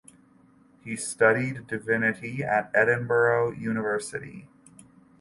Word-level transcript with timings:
He 0.83 0.95
studied 0.95 1.67
Divinity 1.67 2.41
at 2.43 2.71
Edinburgh 2.73 3.51
University. 3.51 4.47